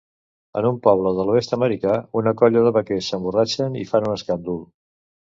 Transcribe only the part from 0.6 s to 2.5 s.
un poble de l'oest americà, una